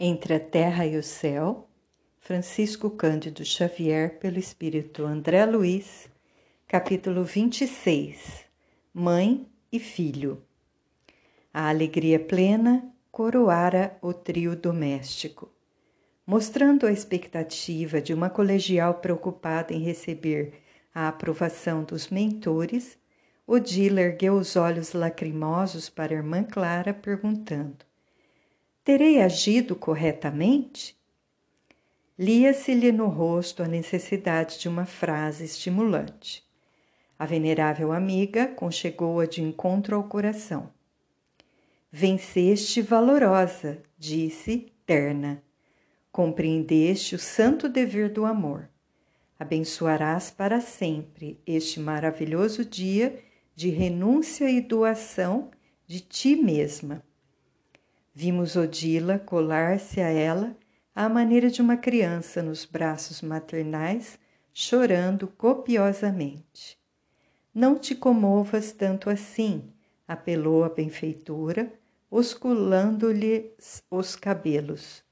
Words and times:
Entre 0.00 0.34
a 0.34 0.38
Terra 0.38 0.86
e 0.86 0.96
o 0.96 1.02
Céu, 1.02 1.68
Francisco 2.20 2.88
Cândido 2.88 3.44
Xavier, 3.44 4.20
pelo 4.20 4.38
Espírito 4.38 5.04
André 5.04 5.44
Luiz, 5.44 6.08
capítulo 6.68 7.24
26 7.24 8.44
Mãe 8.94 9.44
e 9.72 9.80
Filho. 9.80 10.40
A 11.52 11.68
alegria 11.68 12.20
plena 12.20 12.88
coroara 13.10 13.98
o 14.00 14.14
trio 14.14 14.54
doméstico. 14.54 15.50
Mostrando 16.24 16.86
a 16.86 16.92
expectativa 16.92 18.00
de 18.00 18.14
uma 18.14 18.30
colegial 18.30 18.94
preocupada 19.00 19.74
em 19.74 19.80
receber 19.80 20.62
a 20.94 21.08
aprovação 21.08 21.82
dos 21.82 22.08
mentores, 22.08 22.96
Odila 23.44 24.00
ergueu 24.00 24.34
os 24.34 24.54
olhos 24.54 24.92
lacrimosos 24.92 25.88
para 25.88 26.14
a 26.14 26.18
irmã 26.18 26.44
Clara, 26.44 26.94
perguntando: 26.94 27.87
Terei 28.88 29.20
agido 29.20 29.76
corretamente? 29.76 30.96
Lia-se-lhe 32.18 32.90
no 32.90 33.06
rosto 33.08 33.62
a 33.62 33.68
necessidade 33.68 34.58
de 34.58 34.66
uma 34.66 34.86
frase 34.86 35.44
estimulante. 35.44 36.42
A 37.18 37.26
venerável 37.26 37.92
amiga 37.92 38.46
conchegou-a 38.48 39.26
de 39.26 39.42
encontro 39.42 39.94
ao 39.94 40.04
coração. 40.04 40.70
Venceste 41.92 42.80
valorosa, 42.80 43.82
disse, 43.98 44.72
terna. 44.86 45.42
Compreendeste 46.10 47.14
o 47.14 47.18
santo 47.18 47.68
dever 47.68 48.08
do 48.08 48.24
amor. 48.24 48.70
Abençoarás 49.38 50.30
para 50.30 50.62
sempre 50.62 51.38
este 51.46 51.78
maravilhoso 51.78 52.64
dia 52.64 53.22
de 53.54 53.68
renúncia 53.68 54.50
e 54.50 54.62
doação 54.62 55.50
de 55.86 56.00
ti 56.00 56.34
mesma 56.36 57.06
Vimos 58.20 58.56
Odila 58.56 59.16
colar-se 59.16 60.00
a 60.00 60.08
ela 60.08 60.56
à 60.92 61.08
maneira 61.08 61.48
de 61.48 61.62
uma 61.62 61.76
criança 61.76 62.42
nos 62.42 62.64
braços 62.64 63.22
maternais, 63.22 64.18
chorando 64.52 65.28
copiosamente. 65.28 66.76
Não 67.54 67.78
te 67.78 67.94
comovas 67.94 68.72
tanto 68.72 69.08
assim, 69.08 69.72
apelou 70.08 70.64
a 70.64 70.68
benfeitora, 70.68 71.72
osculando-lhe 72.10 73.52
os 73.88 74.16
cabelos. 74.16 75.04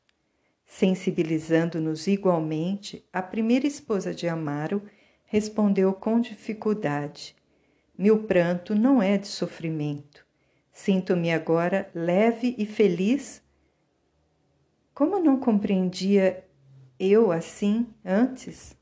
Sensibilizando-nos 0.65 2.09
igualmente, 2.09 3.07
a 3.13 3.23
primeira 3.23 3.69
esposa 3.69 4.13
de 4.13 4.27
Amaro 4.27 4.83
respondeu 5.27 5.93
com 5.93 6.21
dificuldade: 6.21 7.37
Meu 7.97 8.25
pranto 8.25 8.75
não 8.75 9.01
é 9.01 9.17
de 9.17 9.29
sofrimento. 9.29 10.26
Sinto-me 10.77 11.33
agora 11.33 11.91
leve 11.95 12.55
e 12.59 12.67
feliz. 12.67 13.43
Como 14.93 15.19
não 15.19 15.41
compreendia 15.41 16.45
eu 17.01 17.33
assim 17.33 17.87
antes? 18.05 18.77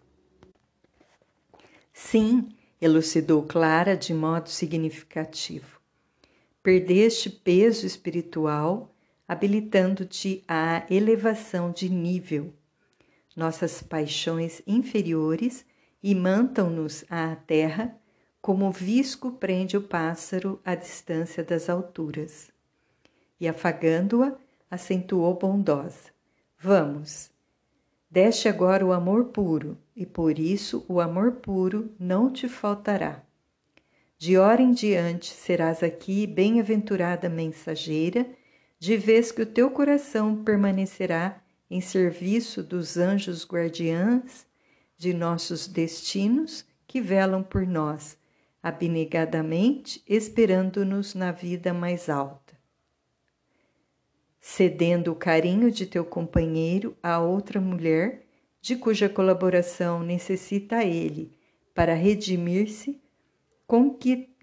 Sim, 1.93 2.49
elucidou 2.81 3.45
Clara 3.45 3.97
de 3.97 4.13
modo 4.13 4.51
significativo. 4.51 5.81
Perdeste 6.65 7.31
peso 7.31 7.87
espiritual, 7.87 8.93
habilitando-te 9.27 10.43
à 10.49 10.85
elevação 10.91 11.71
de 11.71 11.89
nível. 11.89 12.53
Nossas 13.37 13.85
paixões 13.85 14.61
inferiores 14.67 15.65
imantam-nos 16.03 17.05
à 17.09 17.37
terra 17.37 17.97
como 18.45 18.69
o 18.69 18.71
visco 18.71 19.33
prende 19.33 19.75
o 19.75 19.81
pássaro 19.81 20.61
à 20.63 20.75
distância 20.75 21.43
das 21.43 21.71
alturas. 21.71 22.51
E 23.41 23.49
afagando-a, 23.49 24.37
acentuou 24.71 25.33
bondosa: 25.33 26.11
Vamos. 26.59 27.31
Deste 28.11 28.47
agora 28.47 28.85
o 28.85 28.93
amor 28.93 29.29
puro, 29.29 29.79
e 29.97 30.05
por 30.05 30.39
isso 30.39 30.85
o 30.91 31.01
amor 31.01 31.37
puro 31.37 31.91
não 31.99 32.31
te 32.31 32.47
faltará. 32.47 33.23
De 34.19 34.37
hora 34.37 34.61
em 34.61 34.73
diante 34.73 35.33
serás 35.33 35.83
aqui 35.83 36.27
bem-aventurada 36.27 37.31
mensageira, 37.31 38.27
de 38.79 38.95
vez 38.95 39.33
que 39.33 39.41
o 39.41 39.47
teu 39.47 39.71
coração 39.71 40.45
permanecerá 40.45 41.43
em 41.71 41.81
serviço 41.81 42.63
dos 42.63 42.99
anjos 42.99 43.43
guardiãs 43.49 44.47
de 44.99 45.15
nossos 45.15 45.67
destinos 45.67 46.67
que 46.87 47.01
velam 47.01 47.43
por 47.43 47.67
nós 47.67 48.23
abnegadamente 48.65 50.03
esperando-nos 50.09 51.15
na 51.15 51.31
vida 51.31 51.75
mais 51.75 52.09
alta. 52.09 52.59
Cedendo 54.41 55.13
o 55.13 55.15
carinho 55.15 55.71
de 55.71 55.85
teu 55.85 56.03
companheiro 56.03 56.97
a 57.03 57.21
outra 57.21 57.61
mulher, 57.61 58.25
de 58.63 58.75
cuja 58.75 59.07
colaboração 59.07 60.03
necessita 60.03 60.83
ele 60.83 61.37
para 61.75 61.93
redimir-se, 61.93 63.03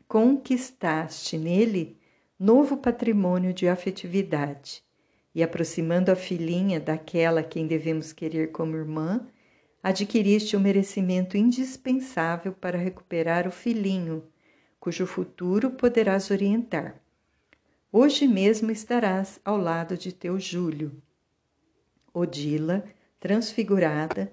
conquistaste 0.07 1.35
nele 1.35 1.97
novo 2.39 2.77
patrimônio 2.77 3.51
de 3.51 3.67
afetividade 3.67 4.83
e 5.33 5.41
aproximando 5.41 6.11
a 6.11 6.15
filhinha 6.15 6.79
daquela 6.79 7.41
quem 7.41 7.65
devemos 7.65 8.13
querer 8.13 8.51
como 8.51 8.75
irmã, 8.75 9.25
adquiriste 9.83 10.55
o 10.55 10.59
merecimento 10.59 11.37
indispensável 11.37 12.53
para 12.53 12.77
recuperar 12.77 13.47
o 13.47 13.51
filhinho, 13.51 14.23
cujo 14.79 15.05
futuro 15.05 15.71
poderás 15.71 16.29
orientar. 16.29 17.01
Hoje 17.91 18.27
mesmo 18.27 18.71
estarás 18.71 19.39
ao 19.43 19.57
lado 19.57 19.97
de 19.97 20.11
teu 20.11 20.39
Júlio. 20.39 20.91
Odila, 22.13 22.85
transfigurada, 23.19 24.31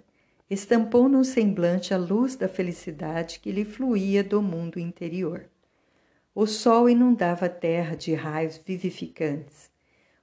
estampou 0.50 1.08
no 1.08 1.24
semblante 1.24 1.92
a 1.92 1.98
luz 1.98 2.36
da 2.36 2.48
felicidade 2.48 3.40
que 3.40 3.52
lhe 3.52 3.64
fluía 3.64 4.22
do 4.22 4.40
mundo 4.40 4.78
interior. 4.78 5.48
O 6.34 6.46
sol 6.46 6.88
inundava 6.88 7.46
a 7.46 7.48
terra 7.48 7.96
de 7.96 8.14
raios 8.14 8.60
vivificantes. 8.64 9.70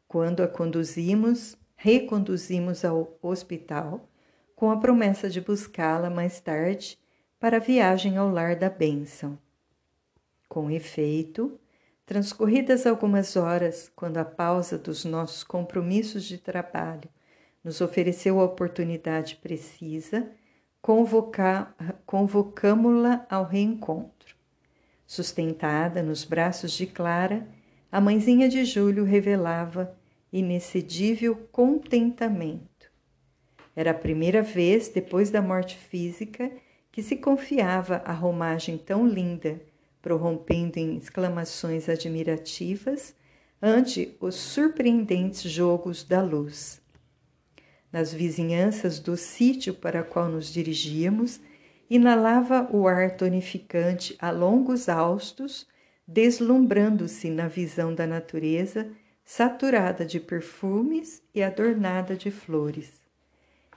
Quando 0.08 0.42
a 0.42 0.48
conduzimos, 0.48 1.58
reconduzimos 1.76 2.86
ao 2.86 3.18
hospital, 3.22 4.10
com 4.56 4.72
a 4.72 4.78
promessa 4.78 5.30
de 5.30 5.42
buscá-la 5.42 6.10
mais 6.10 6.40
tarde 6.40 6.98
para 7.40 7.58
a 7.58 7.60
viagem 7.60 8.16
ao 8.18 8.30
lar 8.30 8.56
da 8.56 8.70
bênção. 8.70 9.38
Com 10.48 10.72
efeito, 10.72 11.60
transcorridas 12.06 12.88
algumas 12.88 13.36
horas, 13.36 13.92
quando 13.96 14.18
a 14.18 14.26
pausa 14.26 14.78
dos 14.78 15.04
nossos 15.04 15.44
compromissos 15.44 16.24
de 16.24 16.38
trabalho 16.38 17.10
nos 17.64 17.82
ofereceu 17.82 18.40
a 18.40 18.46
oportunidade 18.46 19.36
precisa, 19.38 20.32
convocamo-la 22.06 23.26
ao 23.30 23.44
reencontro. 23.44 24.36
Sustentada 25.06 26.02
nos 26.02 26.24
braços 26.24 26.72
de 26.72 26.88
Clara, 26.88 27.48
a 27.92 28.00
mãezinha 28.00 28.48
de 28.48 28.64
Júlio 28.64 29.04
revelava 29.04 29.96
inexcedível 30.32 31.36
contentamento 31.52 32.75
era 33.76 33.92
a 33.92 33.94
primeira 33.94 34.42
vez, 34.42 34.88
depois 34.88 35.30
da 35.30 35.42
morte 35.42 35.76
física, 35.76 36.52
que 36.92 37.04
se 37.04 37.18
confiava 37.18 38.02
a 38.06 38.14
romagem 38.14 38.78
tão 38.78 39.06
linda, 39.06 39.62
prorrompendo 40.02 40.80
em 40.80 40.96
exclamações 40.96 41.90
admirativas 41.90 43.14
ante 43.62 44.16
os 44.22 44.36
surpreendentes 44.36 45.42
jogos 45.42 46.04
da 46.04 46.22
luz. 46.22 46.82
Nas 47.92 48.14
vizinhanças 48.14 49.00
do 49.00 49.18
sítio 49.18 49.74
para 49.74 50.04
qual 50.04 50.30
nos 50.30 50.54
dirigíamos, 50.54 51.40
inalava 51.90 52.70
o 52.72 52.88
ar 52.88 53.18
tonificante 53.18 54.16
a 54.20 54.32
longos 54.32 54.88
haustos, 54.88 55.68
deslumbrando-se 56.08 57.30
na 57.30 57.48
visão 57.48 57.94
da 57.94 58.06
natureza, 58.06 58.90
saturada 59.24 60.06
de 60.06 60.20
perfumes 60.20 61.22
e 61.34 61.42
adornada 61.42 62.16
de 62.16 62.30
flores. 62.30 63.05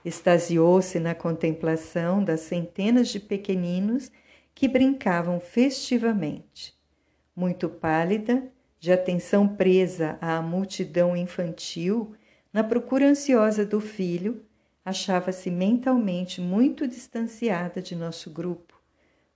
Extasiou-se 0.09 0.99
na 0.99 1.13
contemplação 1.13 2.23
das 2.23 2.39
centenas 2.39 3.09
de 3.09 3.19
pequeninos 3.19 4.11
que 4.55 4.67
brincavam 4.67 5.39
festivamente. 5.39 6.75
Muito 7.35 7.69
pálida, 7.69 8.51
de 8.79 8.91
atenção 8.91 9.47
presa 9.47 10.17
à 10.19 10.41
multidão 10.41 11.15
infantil, 11.15 12.15
na 12.51 12.63
procura 12.63 13.07
ansiosa 13.07 13.63
do 13.63 13.79
filho, 13.79 14.43
achava-se 14.83 15.51
mentalmente 15.51 16.41
muito 16.41 16.87
distanciada 16.87 17.79
de 17.79 17.95
nosso 17.95 18.31
grupo. 18.31 18.81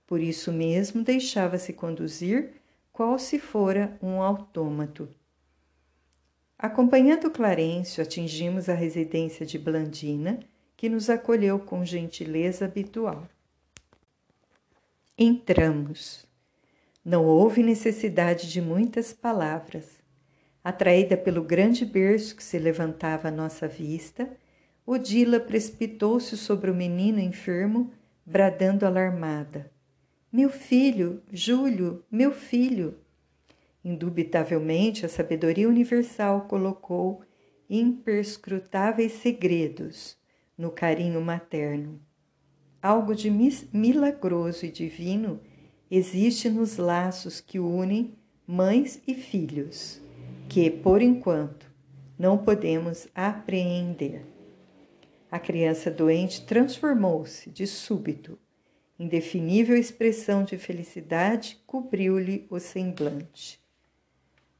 Por 0.04 0.20
isso 0.20 0.52
mesmo 0.52 1.04
deixava-se 1.04 1.72
conduzir 1.72 2.50
qual 2.92 3.16
se 3.16 3.38
fora 3.38 3.96
um 4.02 4.20
autômato. 4.20 5.08
Acompanhando 6.58 7.30
Clarencio, 7.30 8.02
atingimos 8.02 8.68
a 8.68 8.74
residência 8.74 9.46
de 9.46 9.56
Blandina 9.56 10.40
que 10.84 10.88
nos 10.90 11.08
acolheu 11.08 11.58
com 11.58 11.82
gentileza 11.82 12.66
habitual. 12.66 13.26
Entramos. 15.16 16.26
Não 17.02 17.24
houve 17.24 17.62
necessidade 17.62 18.52
de 18.52 18.60
muitas 18.60 19.10
palavras. 19.10 19.98
Atraída 20.62 21.16
pelo 21.16 21.42
grande 21.42 21.86
berço 21.86 22.36
que 22.36 22.44
se 22.44 22.58
levantava 22.58 23.28
à 23.28 23.30
nossa 23.30 23.66
vista, 23.66 24.30
Odila 24.84 25.40
precipitou-se 25.40 26.36
sobre 26.36 26.70
o 26.70 26.74
menino 26.74 27.18
enfermo, 27.18 27.90
bradando 28.26 28.84
alarmada: 28.84 29.72
Meu 30.30 30.50
filho, 30.50 31.22
Júlio, 31.32 32.04
meu 32.10 32.30
filho! 32.30 32.98
Indubitavelmente, 33.82 35.06
a 35.06 35.08
sabedoria 35.08 35.66
universal 35.66 36.42
colocou 36.42 37.22
imperscrutáveis 37.70 39.12
segredos 39.12 40.22
no 40.56 40.70
carinho 40.70 41.20
materno. 41.20 42.00
Algo 42.80 43.14
de 43.14 43.30
milagroso 43.72 44.66
e 44.66 44.70
divino 44.70 45.40
existe 45.90 46.48
nos 46.50 46.76
laços 46.76 47.40
que 47.40 47.58
unem 47.58 48.14
mães 48.46 49.02
e 49.06 49.14
filhos, 49.14 50.00
que, 50.48 50.70
por 50.70 51.00
enquanto, 51.00 51.70
não 52.18 52.38
podemos 52.38 53.08
apreender. 53.14 54.24
A 55.30 55.38
criança 55.38 55.90
doente 55.90 56.44
transformou-se 56.44 57.50
de 57.50 57.66
súbito. 57.66 58.38
Indefinível 58.98 59.76
expressão 59.76 60.44
de 60.44 60.56
felicidade 60.56 61.60
cobriu-lhe 61.66 62.46
o 62.48 62.60
semblante. 62.60 63.60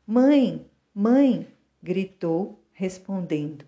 Mãe, 0.06 0.66
mãe! 0.92 1.46
gritou, 1.82 2.64
respondendo, 2.72 3.64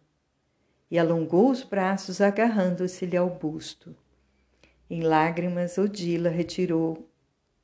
e 0.91 0.99
alongou 0.99 1.50
os 1.50 1.62
braços 1.62 2.21
agarrando-se-lhe 2.21 3.17
ao 3.17 3.29
busto. 3.29 3.97
Em 4.88 5.03
lágrimas, 5.03 5.79
Odila 5.79 6.29
retirou 6.29 7.09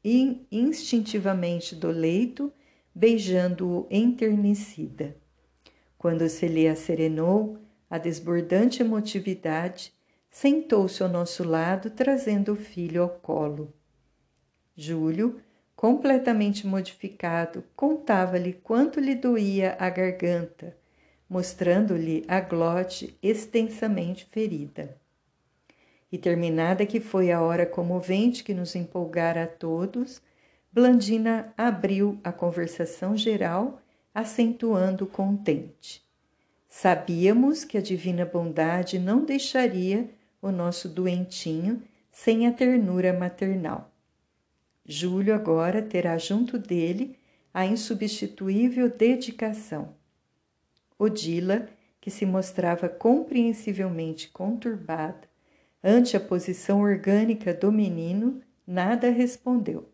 instintivamente 0.04 1.76
do 1.76 1.88
leito, 1.88 2.52
beijando-o 2.94 3.86
enternecida. 3.90 5.16
Quando 5.96 6.28
se 6.28 6.48
lhe 6.48 6.66
acerenou 6.66 7.58
a 7.88 7.96
desbordante 7.96 8.82
emotividade, 8.82 9.92
sentou-se 10.28 11.02
ao 11.02 11.08
nosso 11.08 11.44
lado, 11.44 11.90
trazendo 11.90 12.54
o 12.54 12.56
filho 12.56 13.02
ao 13.02 13.08
colo. 13.08 13.72
Júlio, 14.74 15.40
completamente 15.76 16.66
modificado, 16.66 17.62
contava-lhe 17.76 18.54
quanto 18.54 18.98
lhe 18.98 19.14
doía 19.14 19.76
a 19.78 19.88
garganta, 19.90 20.76
mostrando-lhe 21.32 22.26
a 22.28 22.40
glote 22.40 23.16
extensamente 23.22 24.26
ferida. 24.30 24.94
E 26.12 26.18
terminada 26.18 26.84
que 26.84 27.00
foi 27.00 27.32
a 27.32 27.40
hora 27.40 27.64
comovente 27.64 28.44
que 28.44 28.52
nos 28.52 28.76
empolgara 28.76 29.44
a 29.44 29.46
todos, 29.46 30.20
Blandina 30.70 31.50
abriu 31.56 32.20
a 32.22 32.30
conversação 32.30 33.16
geral, 33.16 33.80
acentuando 34.14 35.06
contente. 35.06 36.06
Sabíamos 36.68 37.64
que 37.64 37.78
a 37.78 37.80
divina 37.80 38.26
bondade 38.26 38.98
não 38.98 39.24
deixaria 39.24 40.10
o 40.42 40.50
nosso 40.50 40.86
doentinho 40.86 41.82
sem 42.10 42.46
a 42.46 42.52
ternura 42.52 43.10
maternal. 43.14 43.90
Júlio 44.84 45.34
agora 45.34 45.80
terá 45.80 46.18
junto 46.18 46.58
dele 46.58 47.16
a 47.54 47.64
insubstituível 47.64 48.90
dedicação. 48.90 50.01
Odila, 51.02 51.68
que 52.00 52.10
se 52.10 52.24
mostrava 52.24 52.88
compreensivelmente 52.88 54.28
conturbada, 54.28 55.32
Ante 55.84 56.16
a 56.16 56.20
posição 56.20 56.80
orgânica 56.80 57.52
do 57.52 57.72
menino, 57.72 58.40
nada 58.64 59.10
respondeu. 59.10 59.88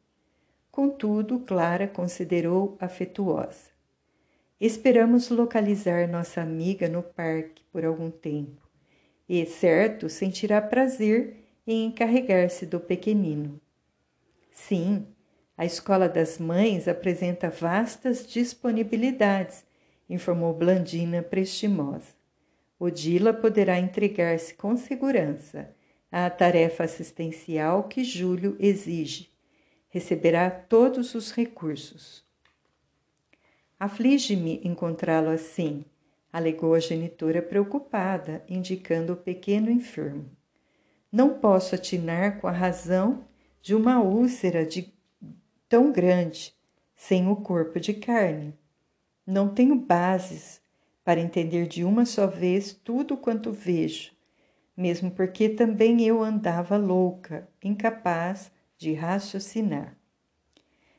Contudo, 0.70 1.40
Clara 1.40 1.88
considerou 1.88 2.76
afetuosa. 2.78 3.70
Esperamos 4.60 5.30
localizar 5.30 6.06
nossa 6.06 6.42
amiga 6.42 6.90
no 6.90 7.02
parque 7.02 7.62
por 7.72 7.86
algum 7.86 8.10
tempo, 8.10 8.68
e, 9.26 9.46
certo, 9.46 10.10
sentirá 10.10 10.60
prazer 10.60 11.36
em 11.66 11.86
encarregar-se 11.86 12.66
do 12.66 12.78
pequenino. 12.78 13.58
Sim, 14.52 15.06
a 15.56 15.64
Escola 15.64 16.06
das 16.06 16.38
Mães 16.38 16.86
apresenta 16.86 17.48
vastas 17.48 18.26
disponibilidades, 18.26 19.64
informou 20.08 20.54
Blandina 20.54 21.22
prestimosa. 21.22 22.16
Odila 22.78 23.32
poderá 23.32 23.78
entregar-se 23.78 24.54
com 24.54 24.76
segurança 24.76 25.74
à 26.10 26.30
tarefa 26.30 26.84
assistencial 26.84 27.84
que 27.84 28.04
Júlio 28.04 28.56
exige. 28.58 29.30
Receberá 29.88 30.50
todos 30.50 31.14
os 31.14 31.32
recursos. 31.32 32.24
Aflige-me 33.80 34.60
encontrá-lo 34.64 35.30
assim, 35.30 35.84
alegou 36.32 36.74
a 36.74 36.80
genitora 36.80 37.40
preocupada, 37.40 38.44
indicando 38.48 39.12
o 39.12 39.16
pequeno 39.16 39.70
enfermo. 39.70 40.30
Não 41.10 41.38
posso 41.38 41.74
atinar 41.74 42.40
com 42.40 42.46
a 42.46 42.52
razão 42.52 43.24
de 43.62 43.74
uma 43.74 44.00
úlcera 44.00 44.64
de 44.64 44.92
tão 45.68 45.90
grande, 45.92 46.54
sem 46.94 47.28
o 47.28 47.36
corpo 47.36 47.78
de 47.80 47.94
carne. 47.94 48.54
Não 49.28 49.48
tenho 49.54 49.76
bases 49.76 50.60
para 51.04 51.20
entender 51.20 51.68
de 51.68 51.84
uma 51.84 52.04
só 52.04 52.26
vez 52.26 52.72
tudo 52.72 53.16
quanto 53.16 53.52
vejo 53.52 54.18
mesmo 54.78 55.10
porque 55.10 55.48
também 55.48 56.06
eu 56.06 56.22
andava 56.22 56.76
louca, 56.76 57.48
incapaz 57.64 58.48
de 58.76 58.94
raciocinar. 58.94 59.96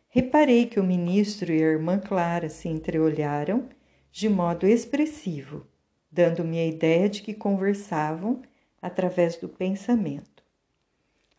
Reparei 0.09 0.65
que 0.65 0.81
o 0.81 0.83
ministro 0.83 1.53
e 1.53 1.63
a 1.63 1.67
irmã 1.67 1.97
Clara 1.97 2.49
se 2.49 2.67
entreolharam 2.67 3.69
de 4.11 4.27
modo 4.27 4.67
expressivo, 4.67 5.65
dando-me 6.11 6.59
a 6.59 6.67
ideia 6.67 7.07
de 7.07 7.21
que 7.21 7.33
conversavam 7.33 8.41
através 8.81 9.37
do 9.37 9.47
pensamento. 9.47 10.43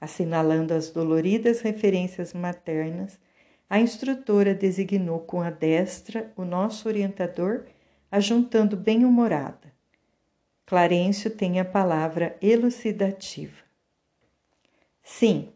Assinalando 0.01 0.73
as 0.73 0.89
doloridas 0.89 1.61
referências 1.61 2.33
maternas, 2.33 3.21
a 3.71 3.79
instrutora 3.79 4.53
designou 4.53 5.21
com 5.21 5.41
a 5.41 5.49
destra 5.49 6.33
o 6.37 6.45
nosso 6.45 6.89
orientador, 6.89 7.67
ajuntando 8.11 8.77
bem-humorada. 8.77 9.73
Clarencio 10.67 11.31
tem 11.31 11.61
a 11.61 11.65
palavra 11.65 12.37
elucidativa. 12.43 13.63
Sim, 15.05 15.51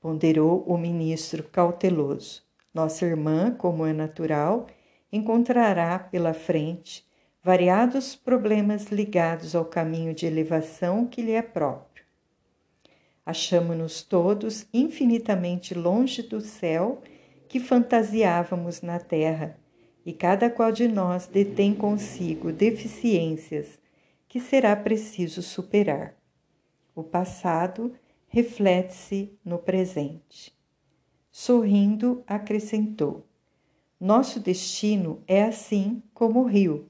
ponderou 0.00 0.64
o 0.66 0.78
ministro 0.78 1.42
cauteloso. 1.42 2.42
Nossa 2.72 3.04
irmã, 3.04 3.50
como 3.50 3.84
é 3.84 3.92
natural, 3.92 4.66
encontrará 5.12 5.98
pela 5.98 6.32
frente 6.32 7.06
variados 7.42 8.16
problemas 8.16 8.86
ligados 8.86 9.54
ao 9.54 9.66
caminho 9.66 10.14
de 10.14 10.24
elevação 10.24 11.06
que 11.06 11.20
lhe 11.20 11.32
é 11.32 11.42
próprio. 11.42 12.02
Achamo-nos 13.26 14.02
todos 14.02 14.66
infinitamente 14.72 15.74
longe 15.74 16.22
do 16.22 16.40
céu 16.40 17.02
que 17.52 17.60
fantasiávamos 17.60 18.80
na 18.80 18.98
terra, 18.98 19.58
e 20.06 20.12
cada 20.14 20.48
qual 20.48 20.72
de 20.72 20.88
nós 20.88 21.26
detém 21.26 21.74
consigo 21.74 22.50
deficiências 22.50 23.78
que 24.26 24.40
será 24.40 24.74
preciso 24.74 25.42
superar. 25.42 26.16
O 26.94 27.02
passado 27.02 27.92
reflete-se 28.26 29.38
no 29.44 29.58
presente. 29.58 30.56
Sorrindo, 31.30 32.24
acrescentou: 32.26 33.26
Nosso 34.00 34.40
destino 34.40 35.22
é 35.26 35.44
assim 35.44 36.02
como 36.14 36.40
o 36.40 36.46
rio. 36.46 36.88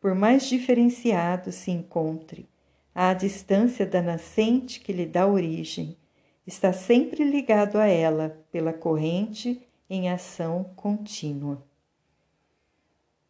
Por 0.00 0.12
mais 0.12 0.48
diferenciado 0.48 1.52
se 1.52 1.70
encontre, 1.70 2.48
à 2.92 3.14
distância 3.14 3.86
da 3.86 4.02
nascente 4.02 4.80
que 4.80 4.92
lhe 4.92 5.06
dá 5.06 5.24
origem, 5.24 5.96
está 6.44 6.72
sempre 6.72 7.22
ligado 7.22 7.76
a 7.76 7.86
ela 7.86 8.44
pela 8.50 8.72
corrente 8.72 9.64
em 9.88 10.10
ação 10.10 10.64
contínua. 10.76 11.64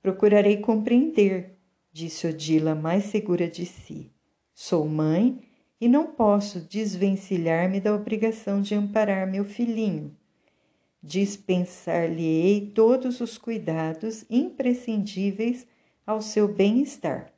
Procurarei 0.02 0.58
compreender 0.58 1.54
disse 1.94 2.26
Odila 2.26 2.74
mais 2.74 3.04
segura 3.04 3.48
de 3.48 3.64
si. 3.64 4.10
Sou 4.52 4.84
mãe 4.84 5.40
e 5.80 5.88
não 5.88 6.08
posso 6.08 6.60
desvencilhar-me 6.60 7.80
da 7.80 7.94
obrigação 7.94 8.60
de 8.60 8.74
amparar 8.74 9.30
meu 9.30 9.44
filhinho. 9.44 10.14
Dispensar-lhe-ei 11.00 12.72
todos 12.74 13.20
os 13.20 13.38
cuidados 13.38 14.24
imprescindíveis 14.28 15.66
ao 16.04 16.20
seu 16.20 16.48
bem-estar. 16.48 17.32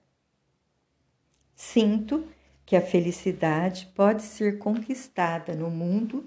Sinto 1.55 2.27
que 2.65 2.77
a 2.77 2.81
felicidade 2.81 3.93
pode 3.95 4.23
ser 4.23 4.59
conquistada 4.59 5.55
no 5.55 5.69
mundo 5.71 6.27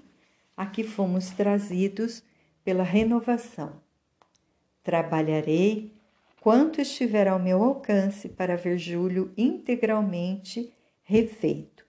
a 0.56 0.66
que 0.66 0.84
fomos 0.84 1.30
trazidos 1.30 2.22
pela 2.64 2.82
renovação. 2.82 3.80
Trabalharei 4.82 5.92
quanto 6.40 6.80
estiver 6.80 7.28
ao 7.28 7.38
meu 7.38 7.62
alcance 7.62 8.28
para 8.28 8.56
ver 8.56 8.78
Júlio 8.78 9.32
integralmente 9.36 10.72
refeito. 11.02 11.86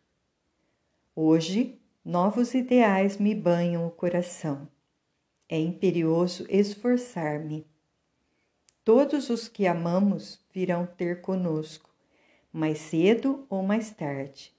Hoje, 1.16 1.80
novos 2.04 2.54
ideais 2.54 3.18
me 3.18 3.34
banham 3.36 3.88
o 3.88 3.92
coração. 3.92 4.68
É 5.48 5.60
imperioso 5.60 6.46
esforçar-me. 6.50 7.66
todos 8.84 9.30
os 9.30 9.48
que 9.48 9.68
amamos 9.68 10.40
virão 10.54 10.86
ter 10.86 11.22
conosco, 11.22 11.90
mais 12.52 12.80
cedo 12.80 13.46
ou 13.50 13.62
mais 13.62 13.92
tarde. 13.92 14.52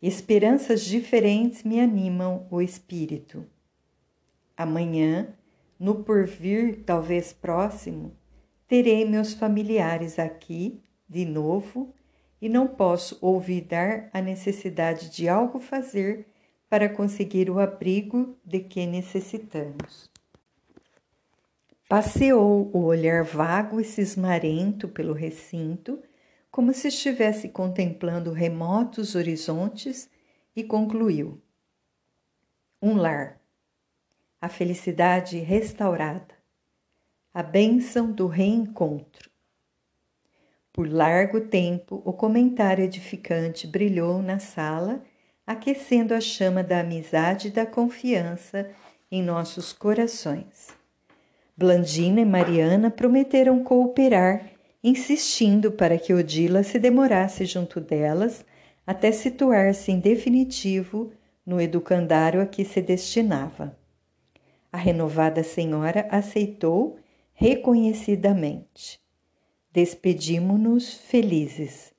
Esperanças 0.00 0.84
diferentes 0.84 1.62
me 1.62 1.80
animam 1.80 2.46
o 2.50 2.60
espírito. 2.60 3.44
Amanhã, 4.56 5.34
no 5.78 6.04
porvir 6.04 6.82
talvez 6.84 7.32
próximo, 7.32 8.16
terei 8.68 9.04
meus 9.04 9.34
familiares 9.34 10.18
aqui 10.18 10.80
de 11.08 11.24
novo 11.24 11.94
e 12.40 12.48
não 12.48 12.66
posso 12.66 13.18
olvidar 13.20 14.08
a 14.12 14.20
necessidade 14.20 15.10
de 15.10 15.28
algo 15.28 15.58
fazer 15.58 16.26
para 16.68 16.88
conseguir 16.88 17.50
o 17.50 17.58
abrigo 17.58 18.36
de 18.44 18.60
que 18.60 18.86
necessitamos. 18.86 20.10
Passeou 21.88 22.70
o 22.72 22.84
olhar 22.84 23.22
vago 23.22 23.80
e 23.80 23.84
cismarento 23.84 24.88
pelo 24.88 25.12
recinto 25.12 26.02
como 26.54 26.72
se 26.72 26.86
estivesse 26.86 27.48
contemplando 27.48 28.30
remotos 28.30 29.16
horizontes, 29.16 30.08
e 30.54 30.62
concluiu: 30.62 31.42
Um 32.80 32.94
lar, 32.94 33.40
a 34.44 34.48
felicidade 34.50 35.38
restaurada, 35.38 36.34
a 37.32 37.42
bênção 37.42 38.12
do 38.12 38.26
reencontro. 38.26 39.30
Por 40.70 40.86
largo 40.86 41.40
tempo, 41.40 42.02
o 42.04 42.12
comentário 42.12 42.84
edificante 42.84 43.66
brilhou 43.66 44.20
na 44.20 44.38
sala, 44.38 45.02
aquecendo 45.46 46.12
a 46.12 46.20
chama 46.20 46.62
da 46.62 46.80
amizade 46.80 47.48
e 47.48 47.50
da 47.50 47.64
confiança 47.64 48.68
em 49.10 49.22
nossos 49.22 49.72
corações. 49.72 50.76
Blandina 51.56 52.20
e 52.20 52.26
Mariana 52.26 52.90
prometeram 52.90 53.64
cooperar 53.64 54.50
insistindo 54.82 55.72
para 55.72 55.96
que 55.96 56.12
Odila 56.12 56.62
se 56.62 56.78
demorasse 56.78 57.46
junto 57.46 57.80
delas 57.80 58.44
até 58.86 59.10
situar-se 59.10 59.90
em 59.90 59.98
definitivo 59.98 61.14
no 61.46 61.58
educandário 61.58 62.42
a 62.42 62.46
que 62.46 62.62
se 62.62 62.82
destinava. 62.82 63.74
A 64.74 64.76
renovada 64.76 65.44
senhora 65.44 66.08
aceitou 66.10 66.96
reconhecidamente. 67.32 69.00
Despedimo-nos 69.72 70.94
felizes. 70.94 71.94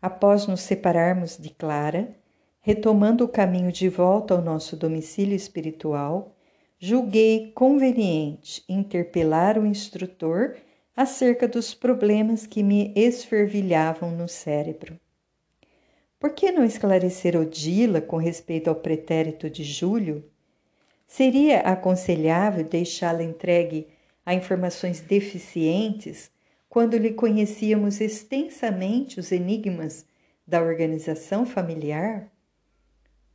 Após 0.00 0.46
nos 0.46 0.60
separarmos 0.60 1.36
de 1.36 1.50
Clara, 1.50 2.14
retomando 2.60 3.24
o 3.24 3.28
caminho 3.28 3.72
de 3.72 3.88
volta 3.88 4.32
ao 4.32 4.40
nosso 4.40 4.76
domicílio 4.76 5.34
espiritual, 5.34 6.36
julguei 6.78 7.50
conveniente 7.50 8.62
interpelar 8.68 9.58
o 9.58 9.66
instrutor 9.66 10.54
acerca 10.96 11.48
dos 11.48 11.74
problemas 11.74 12.46
que 12.46 12.62
me 12.62 12.92
esfervilhavam 12.94 14.12
no 14.12 14.28
cérebro. 14.28 15.00
Por 16.20 16.30
que 16.30 16.52
não 16.52 16.64
esclarecer 16.64 17.36
Odila 17.36 18.00
com 18.00 18.18
respeito 18.18 18.70
ao 18.70 18.76
pretérito 18.76 19.50
de 19.50 19.64
Júlio? 19.64 20.30
Seria 21.14 21.60
aconselhável 21.60 22.64
deixá-la 22.64 23.22
entregue 23.22 23.86
a 24.24 24.32
informações 24.32 24.98
deficientes 24.98 26.30
quando 26.70 26.96
lhe 26.96 27.12
conhecíamos 27.12 28.00
extensamente 28.00 29.20
os 29.20 29.30
enigmas 29.30 30.06
da 30.46 30.62
organização 30.62 31.44
familiar? 31.44 32.32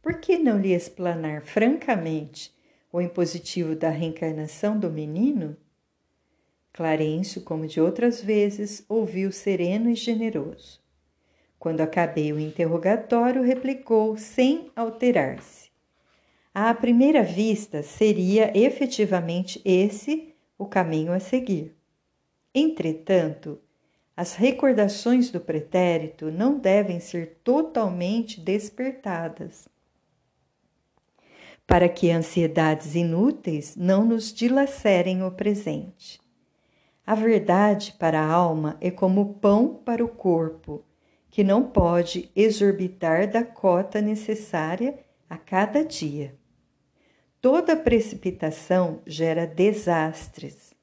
Por 0.02 0.20
que 0.20 0.40
não 0.40 0.60
lhe 0.60 0.74
explanar 0.74 1.44
francamente 1.44 2.52
o 2.92 3.00
impositivo 3.00 3.76
da 3.76 3.90
reencarnação 3.90 4.80
do 4.80 4.90
menino? 4.90 5.56
Clarencio, 6.74 7.44
como 7.44 7.68
de 7.68 7.80
outras 7.80 8.20
vezes, 8.20 8.84
ouviu 8.90 9.32
sereno 9.32 9.88
e 9.92 9.94
generoso. 9.94 10.82
Quando 11.60 11.82
acabei 11.82 12.34
o 12.34 12.40
interrogatório, 12.40 13.44
replicou 13.44 14.18
sem 14.18 14.72
alterar-se. 14.76 15.67
À 16.60 16.74
primeira 16.74 17.22
vista, 17.22 17.84
seria 17.84 18.52
efetivamente 18.58 19.62
esse 19.64 20.34
o 20.58 20.66
caminho 20.66 21.14
a 21.14 21.20
seguir. 21.20 21.78
Entretanto, 22.52 23.60
as 24.16 24.34
recordações 24.34 25.30
do 25.30 25.40
pretérito 25.40 26.32
não 26.32 26.58
devem 26.58 27.00
ser 27.00 27.38
totalmente 27.44 28.42
despertadas, 28.42 29.70
para 31.68 31.88
que 31.88 32.10
ansiedades 32.10 32.96
inúteis 32.96 33.76
não 33.76 34.04
nos 34.04 34.34
dilacerem 34.34 35.22
o 35.22 35.30
presente. 35.30 36.20
A 37.06 37.14
verdade 37.14 37.94
para 38.00 38.20
a 38.20 38.32
alma 38.32 38.78
é 38.82 38.90
como 38.90 39.36
pão 39.36 39.80
para 39.86 40.04
o 40.04 40.10
corpo, 40.10 40.84
que 41.30 41.44
não 41.44 41.62
pode 41.62 42.32
exorbitar 42.36 43.30
da 43.30 43.44
cota 43.44 44.02
necessária 44.02 44.98
a 45.30 45.38
cada 45.38 45.86
dia. 45.86 46.34
Toda 47.42 47.76
precipitação 47.76 49.02
gera 49.06 49.46
desastres. 49.46 50.74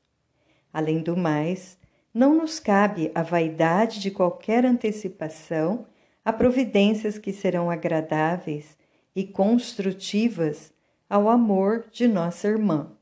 Além 0.72 1.02
do 1.02 1.16
mais, 1.16 1.78
não 2.12 2.34
nos 2.34 2.58
cabe 2.58 3.10
a 3.14 3.22
vaidade 3.22 4.00
de 4.00 4.10
qualquer 4.10 4.64
antecipação 4.64 5.86
a 6.24 6.32
providências 6.32 7.18
que 7.18 7.32
serão 7.32 7.70
agradáveis 7.70 8.76
e 9.14 9.24
construtivas 9.24 10.72
ao 11.08 11.28
amor 11.28 11.86
de 11.92 12.08
nossa 12.08 12.48
irmã 12.48 12.96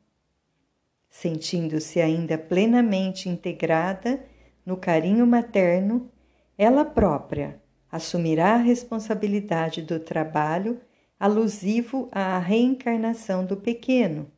sentindo-se 1.13 2.01
ainda 2.01 2.39
plenamente 2.39 3.29
integrada 3.29 4.25
no 4.65 4.79
carinho 4.79 5.27
materno, 5.27 6.11
ela 6.57 6.87
própria 6.87 7.61
assumirá 7.91 8.55
a 8.55 8.57
responsabilidade 8.57 9.83
do 9.83 10.01
trabalho 10.01 10.81
alusivo 11.23 12.09
à 12.11 12.37
reencarnação 12.41 13.47
do 13.47 13.57
pequeno, 13.57 14.29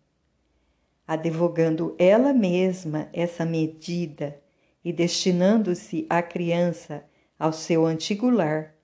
advogando 1.08 1.96
ela 1.98 2.34
mesma 2.34 3.08
essa 3.10 3.42
medida 3.42 4.38
e 4.84 4.92
destinando-se 4.92 6.04
a 6.10 6.20
criança 6.20 7.02
ao 7.38 7.54
seu 7.54 7.86
antigo 7.86 8.28
lar, 8.28 8.74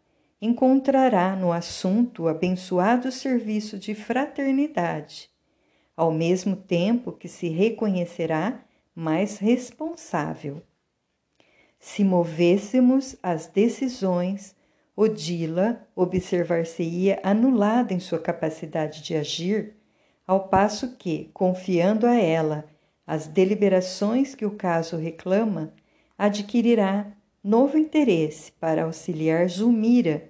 encontrará 0.41 1.37
no 1.37 1.53
assunto 1.53 2.27
abençoado 2.27 3.13
serviço 3.13 3.79
de 3.79 3.95
fraternidade 3.95 5.29
ao 5.95 6.11
mesmo 6.11 6.57
tempo 6.57 7.13
que 7.13 7.29
se 7.29 7.49
reconhecerá 7.49 8.65
mais 8.95 9.37
responsável. 9.37 10.63
Se 11.79 12.03
movêssemos 12.03 13.15
as 13.23 13.47
decisões, 13.47 14.57
Odila 15.03 15.81
observar-se-ia 15.97 17.21
anulada 17.23 17.95
em 17.95 17.99
sua 17.99 18.19
capacidade 18.19 19.03
de 19.03 19.17
agir, 19.17 19.73
ao 20.27 20.49
passo 20.49 20.95
que, 20.99 21.31
confiando 21.33 22.07
a 22.07 22.15
ela 22.17 22.67
as 23.07 23.27
deliberações 23.27 24.35
que 24.35 24.45
o 24.45 24.51
caso 24.51 24.99
reclama, 24.99 25.73
adquirirá 26.19 27.07
novo 27.43 27.79
interesse 27.79 28.53
para 28.61 28.85
auxiliar 28.85 29.49
Zulmira, 29.49 30.29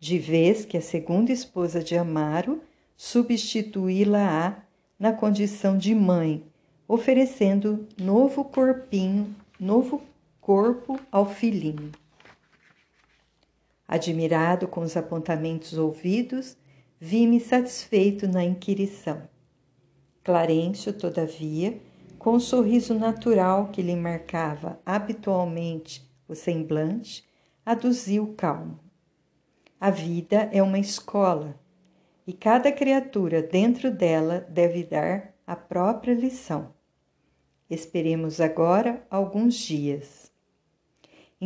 de 0.00 0.18
vez 0.18 0.64
que 0.64 0.78
a 0.78 0.80
segunda 0.80 1.30
esposa 1.30 1.84
de 1.84 1.94
Amaro 1.94 2.62
substituí-la-á 2.96 4.62
na 4.98 5.12
condição 5.12 5.76
de 5.76 5.94
mãe, 5.94 6.42
oferecendo 6.88 7.86
novo 8.00 8.46
corpinho, 8.46 9.36
novo 9.60 10.00
corpo 10.40 10.98
ao 11.12 11.28
filhinho. 11.28 11.92
Admirado 13.88 14.66
com 14.66 14.80
os 14.80 14.96
apontamentos 14.96 15.78
ouvidos, 15.78 16.56
vi-me 16.98 17.38
satisfeito 17.38 18.26
na 18.26 18.44
inquirição. 18.44 19.28
Clarencio, 20.24 20.92
todavia, 20.92 21.80
com 22.18 22.34
o 22.34 22.40
sorriso 22.40 22.94
natural 22.94 23.68
que 23.68 23.80
lhe 23.82 23.94
marcava 23.94 24.80
habitualmente 24.84 26.04
o 26.26 26.34
semblante, 26.34 27.24
aduziu 27.64 28.34
calmo. 28.36 28.80
A 29.78 29.90
vida 29.90 30.48
é 30.52 30.62
uma 30.62 30.78
escola 30.78 31.58
e 32.26 32.32
cada 32.32 32.72
criatura 32.72 33.40
dentro 33.42 33.90
dela 33.90 34.40
deve 34.50 34.82
dar 34.82 35.32
a 35.46 35.54
própria 35.54 36.14
lição. 36.14 36.74
Esperemos 37.70 38.40
agora 38.40 39.06
alguns 39.10 39.54
dias. 39.54 40.25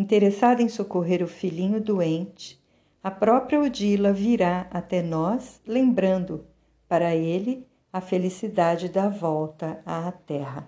Interessada 0.00 0.62
em 0.62 0.68
socorrer 0.70 1.22
o 1.22 1.26
filhinho 1.26 1.78
doente, 1.78 2.58
a 3.02 3.10
própria 3.10 3.60
Odila 3.60 4.14
virá 4.14 4.66
até 4.70 5.02
nós, 5.02 5.60
lembrando 5.66 6.46
para 6.88 7.14
ele 7.14 7.66
a 7.92 8.00
felicidade 8.00 8.88
da 8.88 9.10
volta 9.10 9.82
à 9.84 10.10
terra. 10.10 10.66